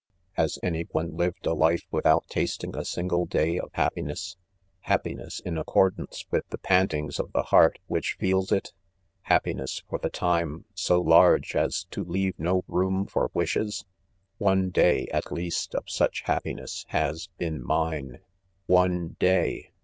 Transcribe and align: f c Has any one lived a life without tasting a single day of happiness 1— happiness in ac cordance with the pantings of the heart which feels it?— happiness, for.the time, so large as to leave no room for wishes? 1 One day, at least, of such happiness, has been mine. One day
f 0.33 0.33
c 0.35 0.41
Has 0.41 0.59
any 0.63 0.81
one 0.89 1.15
lived 1.15 1.45
a 1.45 1.53
life 1.53 1.83
without 1.91 2.25
tasting 2.27 2.75
a 2.75 2.83
single 2.83 3.27
day 3.27 3.59
of 3.59 3.69
happiness 3.73 4.35
1— 4.79 4.79
happiness 4.95 5.39
in 5.41 5.59
ac 5.59 5.65
cordance 5.67 6.25
with 6.31 6.43
the 6.49 6.57
pantings 6.57 7.19
of 7.19 7.31
the 7.33 7.43
heart 7.43 7.77
which 7.85 8.17
feels 8.19 8.51
it?— 8.51 8.73
happiness, 9.31 9.83
for.the 9.87 10.09
time, 10.09 10.65
so 10.73 10.99
large 10.99 11.55
as 11.55 11.83
to 11.91 12.03
leave 12.03 12.33
no 12.39 12.63
room 12.67 13.05
for 13.05 13.29
wishes? 13.35 13.85
1 14.39 14.57
One 14.59 14.69
day, 14.71 15.07
at 15.13 15.31
least, 15.31 15.75
of 15.75 15.83
such 15.87 16.21
happiness, 16.23 16.85
has 16.87 17.29
been 17.37 17.63
mine. 17.63 18.21
One 18.65 19.17
day 19.19 19.69